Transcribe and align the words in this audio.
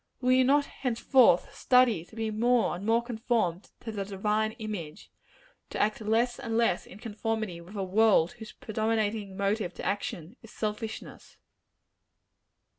Will 0.19 0.31
you 0.31 0.43
not 0.43 0.65
henceforth 0.65 1.53
study 1.55 2.03
to 2.05 2.15
be 2.15 2.31
more 2.31 2.75
and 2.75 2.83
more 2.87 3.03
conformed 3.03 3.69
to 3.81 3.91
the 3.91 4.03
Divine 4.03 4.53
image 4.53 5.11
and 5.61 5.69
to 5.69 5.79
act 5.79 6.01
less 6.01 6.39
and 6.39 6.57
less 6.57 6.87
in 6.87 6.97
conformity 6.97 7.61
with 7.61 7.75
a 7.75 7.83
world 7.83 8.31
whose 8.31 8.51
predominating 8.51 9.37
motive 9.37 9.75
to 9.75 9.85
action, 9.85 10.37
is 10.41 10.49
selfishness? 10.49 11.37